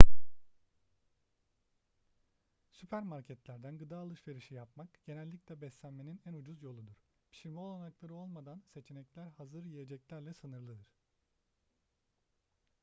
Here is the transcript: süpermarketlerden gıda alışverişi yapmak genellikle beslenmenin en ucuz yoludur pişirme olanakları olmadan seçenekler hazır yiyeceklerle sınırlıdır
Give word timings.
süpermarketlerden 2.71 3.77
gıda 3.77 3.97
alışverişi 3.97 4.53
yapmak 4.55 4.89
genellikle 5.05 5.61
beslenmenin 5.61 6.21
en 6.25 6.33
ucuz 6.33 6.61
yoludur 6.63 6.97
pişirme 7.31 7.59
olanakları 7.59 8.13
olmadan 8.15 8.63
seçenekler 8.73 9.27
hazır 9.37 9.65
yiyeceklerle 9.65 10.33
sınırlıdır 10.33 10.87